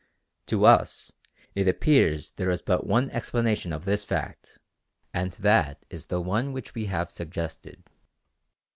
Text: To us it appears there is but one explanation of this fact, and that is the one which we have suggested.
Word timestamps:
To 0.47 0.65
us 0.65 1.11
it 1.53 1.67
appears 1.67 2.31
there 2.31 2.49
is 2.49 2.63
but 2.63 2.87
one 2.87 3.11
explanation 3.11 3.71
of 3.71 3.85
this 3.85 4.03
fact, 4.03 4.57
and 5.13 5.33
that 5.33 5.85
is 5.91 6.07
the 6.07 6.19
one 6.19 6.53
which 6.53 6.73
we 6.73 6.85
have 6.87 7.11
suggested. 7.11 7.83